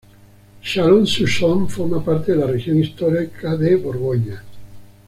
[0.63, 4.41] Chalon-sur-Saône forma parte de la región histórica de Borgoña.